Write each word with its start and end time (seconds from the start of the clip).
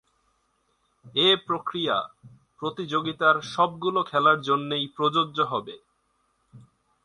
এ 1.19 1.29
প্রক্রিয়া 1.47 1.97
প্রতিযোগিতার 2.59 3.35
সবগুলো 3.51 3.99
খেলার 4.03 4.37
জন্যেই 4.41 4.85
প্রযোজ্য 4.87 5.37
হবে। 5.43 5.75